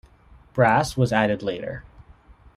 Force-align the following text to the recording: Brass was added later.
Brass 0.55 0.97
was 0.97 1.13
added 1.13 1.43
later. 1.43 1.83